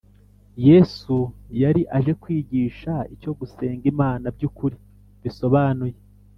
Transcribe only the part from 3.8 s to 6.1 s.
Imana by’ukuri bisobanuye